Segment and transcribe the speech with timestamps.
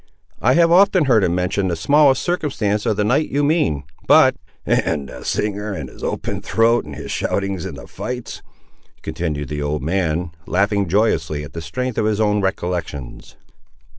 [0.41, 4.35] "I have often heard him mention the smallest circumstance of the night you mean; but—"
[4.65, 8.41] "And the singer; and his open throat; and his shoutings in the fights!"
[9.03, 13.35] continued the old man, laughing joyously at the strength of his own recollections.